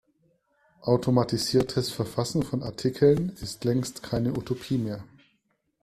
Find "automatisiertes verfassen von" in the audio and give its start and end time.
0.81-2.63